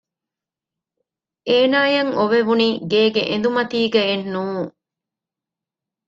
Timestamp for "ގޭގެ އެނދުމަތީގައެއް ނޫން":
2.91-4.63